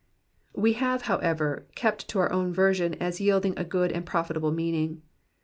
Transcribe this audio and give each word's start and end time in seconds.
"* 0.31 0.55
"We 0.65 0.73
have, 0.73 1.03
however, 1.03 1.67
kept 1.75 2.07
to 2.07 2.17
our 2.17 2.31
own 2.31 2.51
version 2.51 2.95
as 2.95 3.21
yielding 3.21 3.53
a 3.55 3.63
^ood 3.63 3.91
and 3.93 4.03
profitable 4.03 4.51
meaning. 4.51 5.03